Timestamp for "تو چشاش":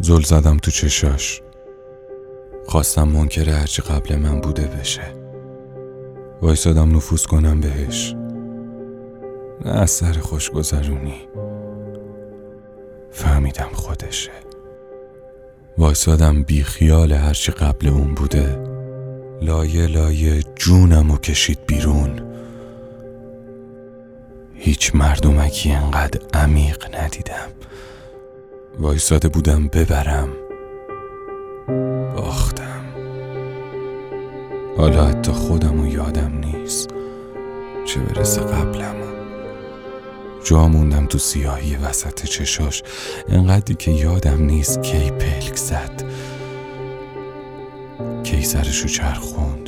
0.56-1.42